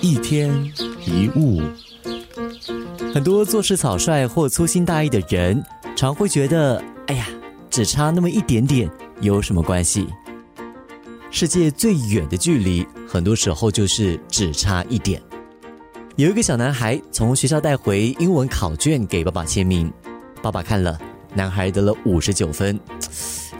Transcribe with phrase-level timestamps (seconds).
[0.00, 0.50] 一天
[1.04, 1.60] 一物，
[3.12, 5.62] 很多做事草率或粗心大意的人，
[5.94, 7.26] 常会觉得：“哎呀，
[7.70, 10.06] 只差那么一点点，有什么关系？”
[11.30, 15.20] 世界最远的距离，很多时候就是只差一点。
[16.16, 19.92] 有一个小男孩从学校带回英文考卷给爸爸签名，
[20.42, 20.98] 爸爸看了，
[21.34, 22.78] 男孩得了五十九分，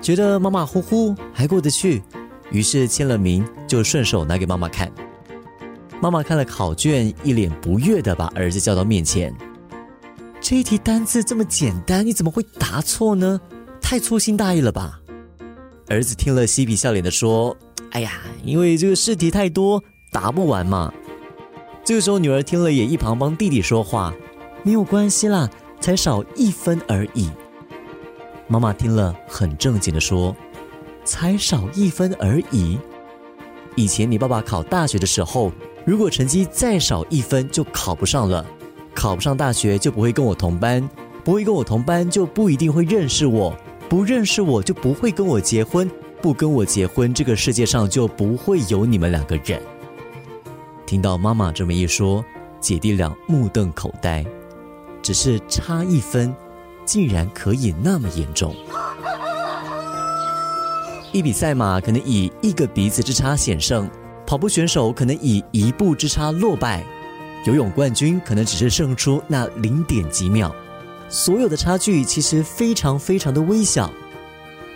[0.00, 2.02] 觉得马马虎虎还过得去，
[2.50, 4.90] 于是签了名就顺手拿给妈妈看。
[6.00, 9.34] 妈妈看了考卷，一脸不悦的把儿子叫到面前
[10.40, 13.40] ：“这一题单字这么简单，你怎么会答错呢？
[13.80, 15.00] 太粗心大意了吧！”
[15.88, 17.56] 儿子听了，嬉皮笑脸的说
[17.92, 20.92] ：“哎呀，因为这个试题太多，答不完嘛。”
[21.82, 24.12] 这个时候，女儿听了也一旁帮弟弟说话，
[24.64, 25.48] 没有关系啦，
[25.80, 27.30] 才少一分而已。
[28.48, 30.36] 妈妈听了很正经的说
[31.06, 32.78] ：“才少一分而已。
[33.76, 35.50] 以前你爸爸考大学的时候，
[35.86, 38.44] 如果成绩再少一分就考不上了，
[38.94, 40.86] 考不上大学就不会跟我同班，
[41.24, 43.56] 不会跟我同班就不一定会认识我，
[43.88, 45.90] 不认识我就不会跟我结婚，
[46.20, 49.62] 不跟我结婚，这个世界上就不会有你们两个人。”
[50.84, 52.24] 听到妈妈这么一说，
[52.60, 54.24] 姐弟俩目瞪口呆。
[55.02, 56.34] 只是差一分，
[56.84, 58.52] 竟然可以那么严重。
[61.16, 63.88] 一比赛马可能以一个鼻子之差险胜，
[64.26, 66.84] 跑步选手可能以一步之差落败，
[67.46, 70.54] 游泳冠军可能只是胜出那零点几秒。
[71.08, 73.90] 所有的差距其实非常非常的微小，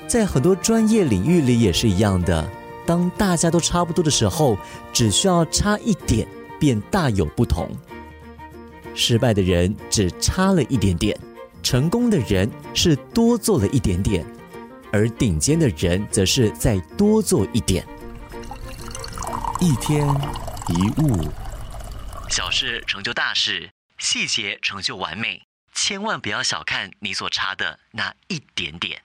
[0.09, 2.51] 在很多专业领域里也是一样的。
[2.87, 4.57] 当大家都差不多的时候，
[4.95, 6.27] 只需要差一点，
[6.59, 7.69] 便大有不同。
[8.95, 11.15] 失败的人只差了一点点，
[11.63, 14.25] 成功的人是多做了一点点，
[14.93, 17.87] 而顶尖的人则是再多做一点。
[19.61, 20.09] 一天
[20.69, 21.31] 一物，
[22.31, 25.43] 小事成就大事，细节成就完美。
[25.75, 28.99] 千万不要小看你所差的那一点点。